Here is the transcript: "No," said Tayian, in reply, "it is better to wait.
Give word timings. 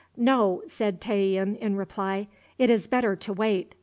"No," 0.17 0.63
said 0.65 0.99
Tayian, 0.99 1.55
in 1.57 1.75
reply, 1.75 2.25
"it 2.57 2.71
is 2.71 2.87
better 2.87 3.15
to 3.17 3.31
wait. 3.33 3.75